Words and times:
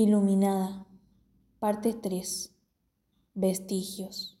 Iluminada. 0.00 0.86
Parte 1.58 1.92
3. 1.92 2.54
Vestigios. 3.34 4.38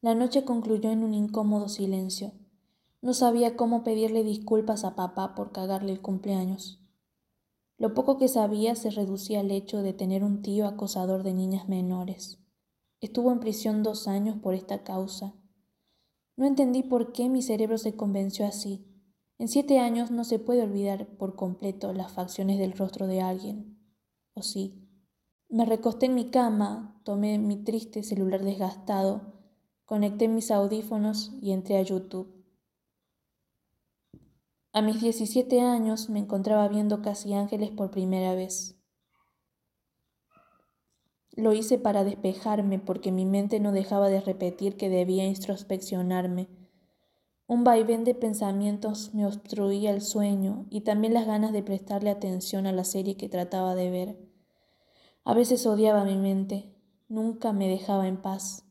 La 0.00 0.16
noche 0.16 0.44
concluyó 0.44 0.90
en 0.90 1.04
un 1.04 1.14
incómodo 1.14 1.68
silencio. 1.68 2.32
No 3.00 3.14
sabía 3.14 3.54
cómo 3.54 3.84
pedirle 3.84 4.24
disculpas 4.24 4.82
a 4.82 4.96
papá 4.96 5.36
por 5.36 5.52
cagarle 5.52 5.92
el 5.92 6.02
cumpleaños. 6.02 6.80
Lo 7.78 7.94
poco 7.94 8.18
que 8.18 8.26
sabía 8.26 8.74
se 8.74 8.90
reducía 8.90 9.38
al 9.38 9.52
hecho 9.52 9.82
de 9.82 9.92
tener 9.92 10.24
un 10.24 10.42
tío 10.42 10.66
acosador 10.66 11.22
de 11.22 11.32
niñas 11.32 11.68
menores. 11.68 12.40
Estuvo 13.00 13.30
en 13.30 13.38
prisión 13.38 13.84
dos 13.84 14.08
años 14.08 14.36
por 14.42 14.54
esta 14.54 14.82
causa. 14.82 15.36
No 16.34 16.44
entendí 16.44 16.82
por 16.82 17.12
qué 17.12 17.28
mi 17.28 17.40
cerebro 17.40 17.78
se 17.78 17.94
convenció 17.94 18.48
así. 18.48 18.89
En 19.40 19.48
siete 19.48 19.78
años 19.78 20.10
no 20.10 20.24
se 20.24 20.38
puede 20.38 20.62
olvidar 20.62 21.06
por 21.16 21.34
completo 21.34 21.94
las 21.94 22.12
facciones 22.12 22.58
del 22.58 22.72
rostro 22.72 23.06
de 23.06 23.22
alguien. 23.22 23.78
¿O 24.34 24.42
sí? 24.42 24.86
Me 25.48 25.64
recosté 25.64 26.04
en 26.04 26.14
mi 26.14 26.30
cama, 26.30 27.00
tomé 27.04 27.38
mi 27.38 27.64
triste 27.64 28.02
celular 28.02 28.44
desgastado, 28.44 29.32
conecté 29.86 30.28
mis 30.28 30.50
audífonos 30.50 31.32
y 31.40 31.52
entré 31.52 31.78
a 31.78 31.82
YouTube. 31.82 32.44
A 34.74 34.82
mis 34.82 35.00
17 35.00 35.62
años 35.62 36.10
me 36.10 36.18
encontraba 36.18 36.68
viendo 36.68 37.00
Casi 37.00 37.32
Ángeles 37.32 37.70
por 37.70 37.90
primera 37.90 38.34
vez. 38.34 38.78
Lo 41.30 41.54
hice 41.54 41.78
para 41.78 42.04
despejarme 42.04 42.78
porque 42.78 43.10
mi 43.10 43.24
mente 43.24 43.58
no 43.58 43.72
dejaba 43.72 44.10
de 44.10 44.20
repetir 44.20 44.76
que 44.76 44.90
debía 44.90 45.24
introspeccionarme 45.24 46.59
un 47.50 47.64
vaivén 47.64 48.04
de 48.04 48.14
pensamientos 48.14 49.12
me 49.12 49.26
obstruía 49.26 49.90
el 49.90 50.02
sueño 50.02 50.66
y 50.70 50.82
también 50.82 51.14
las 51.14 51.26
ganas 51.26 51.52
de 51.52 51.64
prestarle 51.64 52.10
atención 52.10 52.64
a 52.64 52.70
la 52.70 52.84
serie 52.84 53.16
que 53.16 53.28
trataba 53.28 53.74
de 53.74 53.90
ver. 53.90 54.30
A 55.24 55.34
veces 55.34 55.66
odiaba 55.66 56.04
mi 56.04 56.16
mente, 56.16 56.72
nunca 57.08 57.52
me 57.52 57.66
dejaba 57.66 58.06
en 58.06 58.22
paz. 58.22 58.62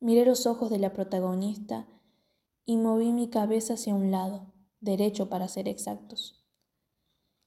Miré 0.00 0.24
los 0.24 0.46
ojos 0.46 0.70
de 0.70 0.78
la 0.78 0.94
protagonista 0.94 1.88
y 2.64 2.78
moví 2.78 3.12
mi 3.12 3.28
cabeza 3.28 3.74
hacia 3.74 3.94
un 3.94 4.10
lado, 4.10 4.54
derecho 4.80 5.28
para 5.28 5.48
ser 5.48 5.68
exactos. 5.68 6.42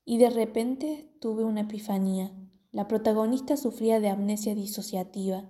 Y 0.05 0.19
de 0.19 0.29
repente 0.29 1.17
tuve 1.19 1.43
una 1.43 1.61
epifanía. 1.61 2.31
La 2.71 2.87
protagonista 2.87 3.57
sufría 3.57 3.99
de 3.99 4.09
amnesia 4.09 4.53
disociativa 4.53 5.49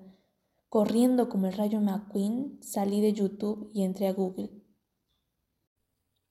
Corriendo 0.69 1.29
como 1.29 1.47
el 1.47 1.53
rayo 1.53 1.81
McQueen, 1.81 2.59
salí 2.61 3.01
de 3.01 3.11
YouTube 3.11 3.71
y 3.73 3.81
entré 3.81 4.07
a 4.07 4.13
Google. 4.13 4.51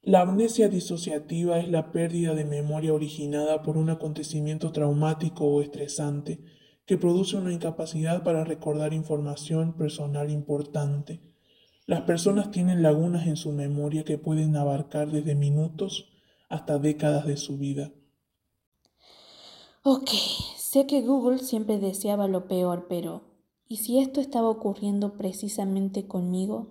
La 0.01 0.21
amnesia 0.21 0.69
disociativa 0.69 1.59
es 1.59 1.69
la 1.69 1.91
pérdida 1.91 2.37
de 2.37 2.45
memoria 2.45 2.95
originada 2.95 3.63
por 3.65 3.77
un 3.77 3.91
acontecimiento 3.91 4.71
traumático 4.71 5.45
o 5.45 5.61
estresante 5.61 6.41
que 6.87 6.97
produce 6.97 7.37
una 7.37 7.53
incapacidad 7.53 8.23
para 8.23 8.45
recordar 8.45 8.95
información 8.95 9.77
personal 9.77 10.31
importante. 10.31 11.21
Las 11.87 12.03
personas 12.03 12.53
tienen 12.53 12.81
lagunas 12.81 13.27
en 13.27 13.37
su 13.37 13.51
memoria 13.51 14.05
que 14.05 14.19
pueden 14.19 14.55
abarcar 14.55 15.11
desde 15.11 15.35
minutos 15.35 16.13
hasta 16.49 16.79
décadas 16.79 17.27
de 17.27 17.37
su 17.37 17.59
vida. 17.59 17.91
Ok, 19.83 20.11
sé 20.57 20.87
que 20.87 21.03
Google 21.03 21.39
siempre 21.39 21.81
deseaba 21.81 22.29
lo 22.29 22.47
peor, 22.47 22.87
pero 22.89 23.28
¿Y 23.71 23.77
si 23.77 23.99
esto 23.99 24.23
estaba 24.23 24.49
ocurriendo 24.49 25.19
precisamente 25.19 26.07
conmigo? 26.07 26.69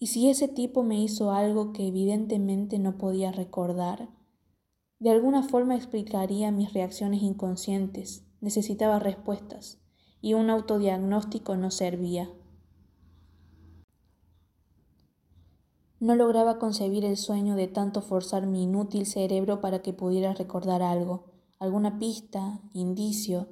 ¿Y 0.00 0.08
si 0.08 0.28
ese 0.28 0.48
tipo 0.48 0.82
me 0.82 1.00
hizo 1.00 1.30
algo 1.30 1.72
que 1.72 1.86
evidentemente 1.86 2.80
no 2.80 2.98
podía 2.98 3.30
recordar? 3.30 4.08
De 4.98 5.10
alguna 5.10 5.44
forma 5.44 5.76
explicaría 5.76 6.50
mis 6.50 6.72
reacciones 6.72 7.22
inconscientes. 7.22 8.24
Necesitaba 8.40 8.98
respuestas 8.98 9.78
y 10.20 10.34
un 10.34 10.50
autodiagnóstico 10.50 11.56
no 11.56 11.70
servía. 11.70 12.28
No 16.00 16.16
lograba 16.16 16.58
concebir 16.58 17.04
el 17.04 17.16
sueño 17.16 17.54
de 17.54 17.68
tanto 17.68 18.02
forzar 18.02 18.46
mi 18.46 18.64
inútil 18.64 19.06
cerebro 19.06 19.60
para 19.60 19.82
que 19.82 19.92
pudiera 19.92 20.34
recordar 20.34 20.82
algo, 20.82 21.26
alguna 21.60 22.00
pista, 22.00 22.60
indicio. 22.72 23.48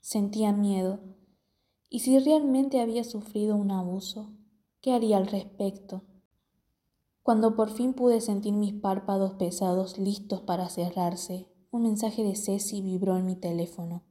Sentía 0.00 0.52
miedo 0.52 1.13
y 1.94 2.00
si 2.00 2.18
realmente 2.18 2.80
había 2.80 3.04
sufrido 3.04 3.54
un 3.54 3.70
abuso, 3.70 4.32
¿qué 4.80 4.92
haría 4.92 5.16
al 5.16 5.28
respecto? 5.28 6.02
Cuando 7.22 7.54
por 7.54 7.70
fin 7.70 7.94
pude 7.94 8.20
sentir 8.20 8.52
mis 8.52 8.72
párpados 8.72 9.34
pesados 9.34 9.96
listos 9.96 10.40
para 10.40 10.68
cerrarse, 10.68 11.46
un 11.70 11.84
mensaje 11.84 12.24
de 12.24 12.34
Ceci 12.34 12.82
vibró 12.82 13.16
en 13.16 13.26
mi 13.26 13.36
teléfono. 13.36 14.02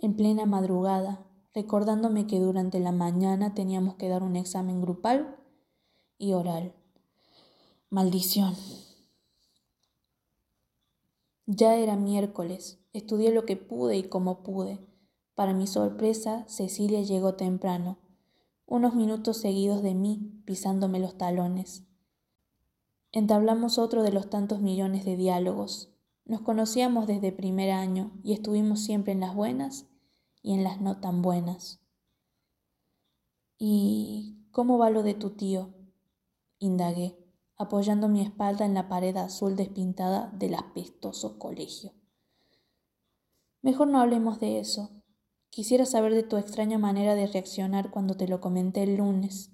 En 0.00 0.14
plena 0.14 0.46
madrugada, 0.46 1.26
recordándome 1.54 2.28
que 2.28 2.38
durante 2.38 2.78
la 2.78 2.92
mañana 2.92 3.54
teníamos 3.54 3.96
que 3.96 4.08
dar 4.08 4.22
un 4.22 4.36
examen 4.36 4.80
grupal 4.80 5.40
y 6.18 6.34
oral. 6.34 6.72
Maldición. 7.90 8.54
Ya 11.46 11.74
era 11.74 11.96
miércoles, 11.96 12.78
estudié 12.92 13.32
lo 13.32 13.44
que 13.44 13.56
pude 13.56 13.96
y 13.96 14.04
como 14.04 14.44
pude 14.44 14.86
para 15.38 15.54
mi 15.54 15.68
sorpresa, 15.68 16.42
Cecilia 16.48 17.00
llegó 17.02 17.36
temprano, 17.36 17.98
unos 18.66 18.96
minutos 18.96 19.36
seguidos 19.36 19.84
de 19.84 19.94
mí, 19.94 20.42
pisándome 20.44 20.98
los 20.98 21.16
talones. 21.16 21.84
Entablamos 23.12 23.78
otro 23.78 24.02
de 24.02 24.10
los 24.10 24.30
tantos 24.30 24.60
millones 24.60 25.04
de 25.04 25.14
diálogos. 25.14 25.94
Nos 26.24 26.40
conocíamos 26.40 27.06
desde 27.06 27.30
primer 27.30 27.70
año 27.70 28.10
y 28.24 28.32
estuvimos 28.32 28.80
siempre 28.80 29.12
en 29.12 29.20
las 29.20 29.32
buenas 29.32 29.86
y 30.42 30.54
en 30.54 30.64
las 30.64 30.80
no 30.80 30.98
tan 30.98 31.22
buenas. 31.22 31.78
¿Y 33.58 34.40
cómo 34.50 34.76
va 34.76 34.90
lo 34.90 35.04
de 35.04 35.14
tu 35.14 35.36
tío? 35.36 35.72
indagué, 36.58 37.16
apoyando 37.56 38.08
mi 38.08 38.22
espalda 38.22 38.64
en 38.64 38.74
la 38.74 38.88
pared 38.88 39.16
azul 39.16 39.54
despintada 39.54 40.32
del 40.36 40.56
apestoso 40.56 41.38
colegio. 41.38 41.92
Mejor 43.62 43.86
no 43.86 44.00
hablemos 44.00 44.40
de 44.40 44.58
eso, 44.58 44.98
Quisiera 45.50 45.86
saber 45.86 46.14
de 46.14 46.22
tu 46.22 46.36
extraña 46.36 46.78
manera 46.78 47.14
de 47.14 47.26
reaccionar 47.26 47.90
cuando 47.90 48.16
te 48.16 48.28
lo 48.28 48.40
comenté 48.40 48.82
el 48.82 48.96
lunes. 48.96 49.50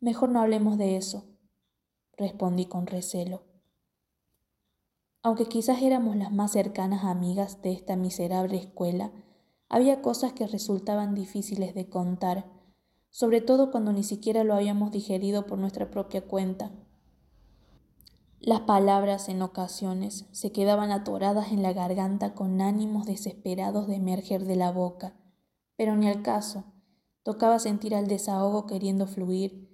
Mejor 0.00 0.30
no 0.30 0.40
hablemos 0.40 0.78
de 0.78 0.96
eso, 0.96 1.24
respondí 2.16 2.66
con 2.66 2.86
recelo. 2.86 3.42
Aunque 5.22 5.46
quizás 5.46 5.82
éramos 5.82 6.14
las 6.16 6.32
más 6.32 6.52
cercanas 6.52 7.04
amigas 7.04 7.60
de 7.60 7.72
esta 7.72 7.96
miserable 7.96 8.56
escuela, 8.56 9.10
había 9.68 10.00
cosas 10.00 10.32
que 10.32 10.46
resultaban 10.46 11.14
difíciles 11.14 11.74
de 11.74 11.88
contar, 11.88 12.46
sobre 13.10 13.40
todo 13.40 13.72
cuando 13.72 13.92
ni 13.92 14.04
siquiera 14.04 14.44
lo 14.44 14.54
habíamos 14.54 14.92
digerido 14.92 15.46
por 15.46 15.58
nuestra 15.58 15.90
propia 15.90 16.22
cuenta. 16.22 16.70
Las 18.40 18.60
palabras 18.60 19.28
en 19.28 19.40
ocasiones 19.40 20.26
se 20.30 20.52
quedaban 20.52 20.90
atoradas 20.90 21.52
en 21.52 21.62
la 21.62 21.72
garganta 21.72 22.34
con 22.34 22.60
ánimos 22.60 23.06
desesperados 23.06 23.88
de 23.88 23.96
emerger 23.96 24.44
de 24.44 24.56
la 24.56 24.70
boca, 24.70 25.14
pero 25.76 25.96
ni 25.96 26.06
al 26.06 26.22
caso. 26.22 26.64
Tocaba 27.22 27.58
sentir 27.58 27.94
al 27.94 28.06
desahogo 28.06 28.66
queriendo 28.66 29.06
fluir 29.06 29.68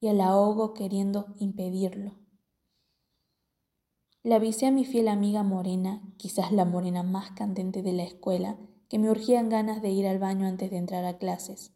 y 0.00 0.08
al 0.08 0.20
ahogo 0.20 0.74
queriendo 0.74 1.34
impedirlo. 1.38 2.16
Le 4.24 4.34
avisé 4.34 4.66
a 4.66 4.72
mi 4.72 4.84
fiel 4.84 5.08
amiga 5.08 5.42
Morena, 5.42 6.02
quizás 6.18 6.52
la 6.52 6.64
morena 6.64 7.02
más 7.02 7.30
candente 7.30 7.82
de 7.82 7.92
la 7.92 8.02
escuela, 8.02 8.58
que 8.88 8.98
me 8.98 9.10
urgían 9.10 9.48
ganas 9.48 9.80
de 9.80 9.90
ir 9.90 10.06
al 10.06 10.18
baño 10.18 10.46
antes 10.46 10.70
de 10.70 10.76
entrar 10.76 11.04
a 11.04 11.18
clases. 11.18 11.72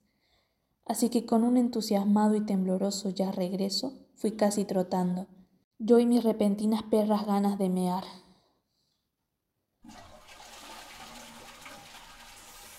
Así 0.85 1.09
que 1.09 1.25
con 1.25 1.45
un 1.45 1.57
entusiasmado 1.57 2.35
y 2.35 2.45
tembloroso 2.45 3.11
ya 3.11 3.31
regreso, 3.31 3.95
fui 4.17 4.33
casi 4.33 4.65
trotando 4.65 5.29
yo 5.79 5.99
y 5.99 6.07
mis 6.07 6.23
repentinas 6.23 6.83
perras 6.83 7.27
ganas 7.27 7.59
de 7.59 7.69
mear. 7.69 8.05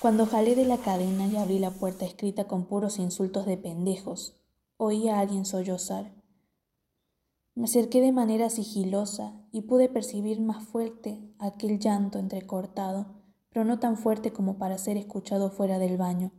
Cuando 0.03 0.25
jalé 0.25 0.55
de 0.55 0.65
la 0.65 0.77
cadena 0.77 1.27
y 1.27 1.37
abrí 1.37 1.59
la 1.59 1.71
puerta 1.71 2.03
escrita 2.05 2.45
con 2.45 2.65
puros 2.65 2.99
insultos 2.99 3.45
de 3.45 3.57
pendejos, 3.57 4.35
oí 4.75 5.07
a 5.07 5.19
alguien 5.19 5.45
sollozar. 5.45 6.13
Me 7.55 7.65
acerqué 7.65 8.01
de 8.01 8.11
manera 8.11 8.49
sigilosa 8.49 9.33
y 9.53 9.61
pude 9.61 9.87
percibir 9.87 10.41
más 10.41 10.61
fuerte 10.61 11.33
aquel 11.39 11.79
llanto 11.79 12.19
entrecortado, 12.19 13.21
pero 13.49 13.63
no 13.63 13.79
tan 13.79 13.95
fuerte 13.95 14.33
como 14.33 14.57
para 14.57 14.77
ser 14.77 14.97
escuchado 14.97 15.51
fuera 15.51 15.79
del 15.79 15.97
baño. 15.97 16.33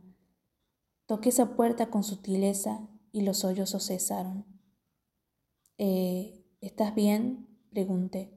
Toqué 1.07 1.29
esa 1.29 1.55
puerta 1.55 1.87
con 1.87 2.03
sutileza 2.03 2.87
y 3.11 3.21
los 3.21 3.39
sollozos 3.39 3.87
cesaron. 3.87 4.45
Eh, 5.79 6.44
¿Estás 6.65 6.95
bien? 6.95 7.47
pregunté. 7.69 8.33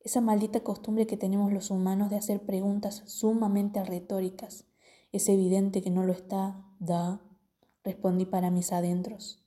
Esa 0.00 0.20
maldita 0.20 0.60
costumbre 0.60 1.06
que 1.06 1.16
tenemos 1.16 1.50
los 1.50 1.70
humanos 1.70 2.10
de 2.10 2.16
hacer 2.16 2.42
preguntas 2.42 3.02
sumamente 3.06 3.82
retóricas. 3.82 4.66
Es 5.12 5.30
evidente 5.30 5.80
que 5.80 5.88
no 5.88 6.04
lo 6.04 6.12
está, 6.12 6.62
da, 6.78 7.22
respondí 7.82 8.26
para 8.26 8.50
mis 8.50 8.70
adentros. 8.70 9.42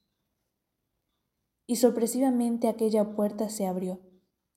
Y 1.67 1.75
sorpresivamente 1.75 2.67
aquella 2.67 3.15
puerta 3.15 3.49
se 3.49 3.67
abrió. 3.67 4.01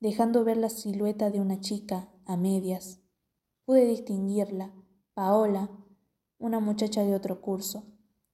dejando 0.00 0.42
ver 0.42 0.56
la 0.56 0.70
silueta 0.70 1.28
de 1.28 1.42
una 1.42 1.60
chica 1.60 2.08
a 2.24 2.38
medias. 2.38 3.02
Pude 3.66 3.84
distinguirla, 3.84 4.72
Paola, 5.12 5.68
una 6.38 6.60
muchacha 6.60 7.04
de 7.04 7.14
otro 7.14 7.42
curso. 7.42 7.84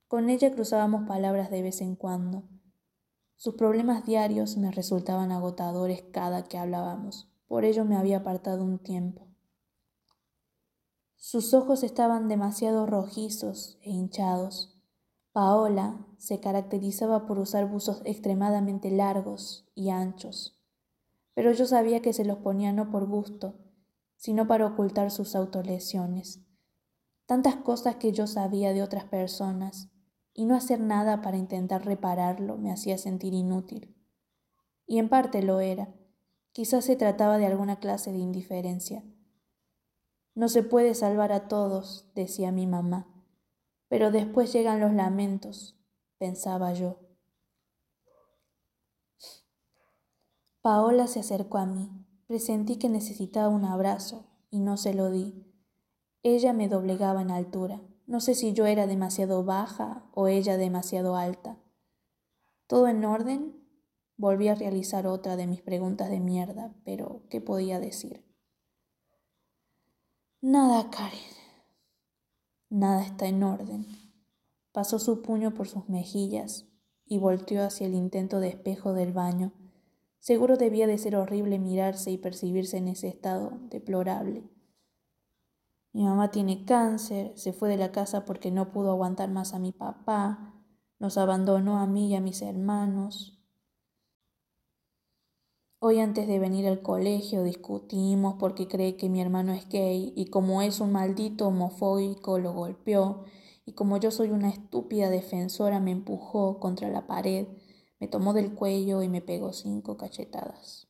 Con 0.06 0.30
ella 0.30 0.52
cruzábamos 0.52 1.08
palabras 1.08 1.50
de 1.50 1.62
vez 1.62 1.80
en 1.80 1.96
cuando. 1.96 2.44
Sus 3.36 3.54
problemas 3.54 4.06
diarios 4.06 4.56
me 4.56 4.70
resultaban 4.70 5.30
agotadores 5.30 6.02
cada 6.10 6.44
que 6.44 6.56
hablábamos, 6.56 7.28
por 7.46 7.64
ello 7.64 7.84
me 7.84 7.96
había 7.96 8.18
apartado 8.18 8.64
un 8.64 8.78
tiempo. 8.78 9.28
Sus 11.16 11.52
ojos 11.52 11.82
estaban 11.82 12.28
demasiado 12.28 12.86
rojizos 12.86 13.78
e 13.82 13.90
hinchados. 13.90 14.78
Paola 15.32 16.06
se 16.16 16.40
caracterizaba 16.40 17.26
por 17.26 17.38
usar 17.38 17.68
buzos 17.68 18.00
extremadamente 18.06 18.90
largos 18.90 19.68
y 19.74 19.90
anchos, 19.90 20.58
pero 21.34 21.52
yo 21.52 21.66
sabía 21.66 22.00
que 22.00 22.14
se 22.14 22.24
los 22.24 22.38
ponía 22.38 22.72
no 22.72 22.90
por 22.90 23.06
gusto, 23.06 23.58
sino 24.16 24.46
para 24.46 24.66
ocultar 24.66 25.10
sus 25.10 25.36
autolesiones. 25.36 26.40
Tantas 27.26 27.56
cosas 27.56 27.96
que 27.96 28.12
yo 28.12 28.26
sabía 28.26 28.72
de 28.72 28.82
otras 28.82 29.04
personas 29.04 29.90
y 30.36 30.44
no 30.44 30.54
hacer 30.54 30.80
nada 30.80 31.22
para 31.22 31.38
intentar 31.38 31.86
repararlo 31.86 32.58
me 32.58 32.70
hacía 32.70 32.98
sentir 32.98 33.32
inútil. 33.32 33.96
Y 34.86 34.98
en 34.98 35.08
parte 35.08 35.42
lo 35.42 35.60
era. 35.60 35.94
Quizás 36.52 36.84
se 36.84 36.94
trataba 36.94 37.38
de 37.38 37.46
alguna 37.46 37.80
clase 37.80 38.12
de 38.12 38.18
indiferencia. 38.18 39.02
No 40.34 40.48
se 40.50 40.62
puede 40.62 40.94
salvar 40.94 41.32
a 41.32 41.48
todos, 41.48 42.12
decía 42.14 42.52
mi 42.52 42.66
mamá, 42.66 43.08
pero 43.88 44.10
después 44.10 44.52
llegan 44.52 44.80
los 44.80 44.92
lamentos, 44.92 45.80
pensaba 46.18 46.74
yo. 46.74 47.00
Paola 50.60 51.06
se 51.06 51.20
acercó 51.20 51.58
a 51.58 51.66
mí. 51.66 51.90
Presentí 52.26 52.76
que 52.76 52.88
necesitaba 52.88 53.48
un 53.48 53.64
abrazo 53.64 54.26
y 54.50 54.58
no 54.58 54.76
se 54.76 54.92
lo 54.92 55.10
di. 55.10 55.46
Ella 56.22 56.52
me 56.52 56.68
doblegaba 56.68 57.22
en 57.22 57.30
altura. 57.30 57.80
No 58.06 58.20
sé 58.20 58.34
si 58.34 58.52
yo 58.52 58.66
era 58.66 58.86
demasiado 58.86 59.44
baja 59.44 60.08
o 60.14 60.28
ella 60.28 60.56
demasiado 60.56 61.16
alta. 61.16 61.58
¿Todo 62.68 62.86
en 62.86 63.04
orden? 63.04 63.56
Volví 64.16 64.48
a 64.48 64.54
realizar 64.54 65.06
otra 65.06 65.36
de 65.36 65.46
mis 65.46 65.60
preguntas 65.60 66.08
de 66.08 66.20
mierda, 66.20 66.74
pero 66.84 67.22
¿qué 67.28 67.40
podía 67.40 67.80
decir? 67.80 68.24
Nada, 70.40 70.88
Karen. 70.90 71.18
Nada 72.70 73.02
está 73.02 73.26
en 73.26 73.42
orden. 73.42 73.86
Pasó 74.72 74.98
su 74.98 75.22
puño 75.22 75.54
por 75.54 75.68
sus 75.68 75.88
mejillas 75.88 76.66
y 77.04 77.18
volteó 77.18 77.64
hacia 77.64 77.86
el 77.86 77.94
intento 77.94 78.40
de 78.40 78.48
espejo 78.48 78.92
del 78.92 79.12
baño. 79.12 79.52
Seguro 80.18 80.56
debía 80.56 80.86
de 80.86 80.98
ser 80.98 81.16
horrible 81.16 81.58
mirarse 81.58 82.10
y 82.10 82.18
percibirse 82.18 82.76
en 82.76 82.88
ese 82.88 83.08
estado 83.08 83.58
deplorable. 83.70 84.48
Mi 85.96 86.04
mamá 86.04 86.30
tiene 86.30 86.66
cáncer, 86.66 87.32
se 87.38 87.54
fue 87.54 87.70
de 87.70 87.78
la 87.78 87.90
casa 87.90 88.26
porque 88.26 88.50
no 88.50 88.70
pudo 88.70 88.90
aguantar 88.90 89.30
más 89.30 89.54
a 89.54 89.58
mi 89.58 89.72
papá, 89.72 90.52
nos 90.98 91.16
abandonó 91.16 91.78
a 91.78 91.86
mí 91.86 92.10
y 92.10 92.14
a 92.14 92.20
mis 92.20 92.42
hermanos. 92.42 93.40
Hoy 95.78 96.00
antes 96.00 96.28
de 96.28 96.38
venir 96.38 96.66
al 96.66 96.82
colegio 96.82 97.44
discutimos 97.44 98.34
porque 98.38 98.68
cree 98.68 98.98
que 98.98 99.08
mi 99.08 99.22
hermano 99.22 99.54
es 99.54 99.70
gay 99.70 100.12
y 100.14 100.26
como 100.26 100.60
es 100.60 100.80
un 100.80 100.92
maldito 100.92 101.46
homofóbico 101.48 102.38
lo 102.38 102.52
golpeó 102.52 103.24
y 103.64 103.72
como 103.72 103.96
yo 103.96 104.10
soy 104.10 104.28
una 104.32 104.50
estúpida 104.50 105.08
defensora 105.08 105.80
me 105.80 105.92
empujó 105.92 106.60
contra 106.60 106.90
la 106.90 107.06
pared, 107.06 107.46
me 108.00 108.06
tomó 108.06 108.34
del 108.34 108.54
cuello 108.54 109.02
y 109.02 109.08
me 109.08 109.22
pegó 109.22 109.54
cinco 109.54 109.96
cachetadas. 109.96 110.88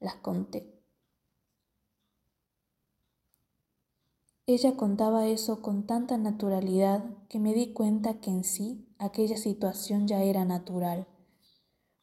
Las 0.00 0.16
conté. 0.16 0.79
Ella 4.52 4.74
contaba 4.74 5.28
eso 5.28 5.62
con 5.62 5.86
tanta 5.86 6.18
naturalidad 6.18 7.04
que 7.28 7.38
me 7.38 7.54
di 7.54 7.72
cuenta 7.72 8.14
que 8.14 8.30
en 8.30 8.42
sí 8.42 8.84
aquella 8.98 9.36
situación 9.36 10.08
ya 10.08 10.24
era 10.24 10.44
natural. 10.44 11.06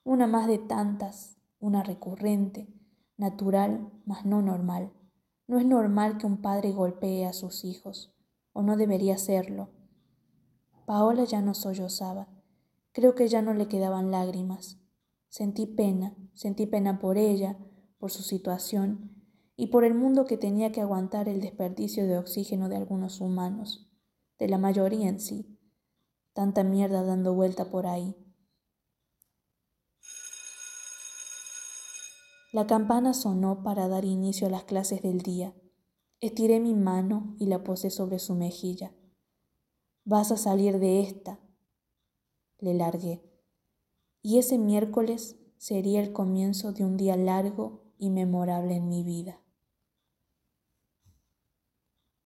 Una 0.06 0.28
más 0.28 0.48
de 0.48 0.58
tantas, 0.58 1.36
una 1.60 1.84
recurrente, 1.84 2.70
natural, 3.18 3.92
mas 4.06 4.26
no 4.26 4.42
normal. 4.42 4.94
No 5.46 5.60
es 5.60 5.66
normal 5.66 6.18
que 6.18 6.26
un 6.26 6.38
padre 6.38 6.72
golpee 6.72 7.26
a 7.26 7.34
sus 7.34 7.66
hijos, 7.66 8.16
o 8.54 8.62
no 8.62 8.78
debería 8.78 9.18
serlo. 9.18 9.68
Paola 10.86 11.26
ya 11.26 11.42
no 11.42 11.54
sollozaba. 11.54 12.30
Creo 12.94 13.14
que 13.14 13.28
ya 13.28 13.42
no 13.42 13.54
le 13.56 13.68
quedaban 13.68 14.10
lágrimas. 14.10 14.80
Sentí 15.28 15.66
pena, 15.66 16.16
sentí 16.34 16.66
pena 16.66 16.98
por 16.98 17.18
ella, 17.18 17.58
por 17.98 18.10
su 18.10 18.24
situación, 18.24 19.17
y 19.60 19.68
por 19.68 19.84
el 19.84 19.96
mundo 19.96 20.26
que 20.26 20.38
tenía 20.38 20.72
que 20.72 20.82
aguantar 20.82 21.28
el 21.28 21.42
desperdicio 21.42 22.06
de 22.06 22.20
oxígeno 22.20 22.70
de 22.70 22.78
algunos 22.78 23.20
humanos, 23.20 23.90
de 24.38 24.48
la 24.48 24.60
mayoría 24.60 25.10
en 25.10 25.20
sí, 25.20 25.60
tanta 26.34 26.64
mierda 26.64 27.04
dando 27.04 27.34
vuelta 27.34 27.72
por 27.72 27.88
ahí. 27.88 28.16
La 32.54 32.68
campana 32.68 33.16
sonó 33.16 33.64
para 33.64 33.88
dar 33.88 34.06
inicio 34.06 34.46
a 34.46 34.52
las 34.52 34.64
clases 34.64 35.02
del 35.02 35.22
día. 35.22 35.56
Estiré 36.20 36.60
mi 36.60 36.76
mano 36.76 37.36
y 37.40 37.48
la 37.48 37.64
posé 37.64 37.90
sobre 37.90 38.20
su 38.20 38.36
mejilla. 38.36 38.94
Vas 40.06 40.32
a 40.32 40.38
salir 40.38 40.78
de 40.80 41.02
esta, 41.02 41.40
le 42.60 42.76
largué. 42.76 43.24
Y 44.22 44.38
ese 44.38 44.60
miércoles 44.60 45.36
sería 45.58 46.00
el 46.00 46.14
comienzo 46.14 46.74
de 46.74 46.86
un 46.86 46.96
día 46.96 47.18
largo 47.18 47.92
y 47.98 48.12
memorable 48.12 48.76
en 48.76 48.88
mi 48.88 49.04
vida. 49.04 49.42